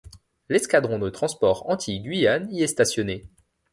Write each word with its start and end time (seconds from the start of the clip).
L'escadron 0.49 0.97
de 0.97 1.11
transport 1.11 1.69
Antilles-Guyane 1.69 2.51
y 2.51 2.63
est 2.63 2.67
stationné. 2.67 3.29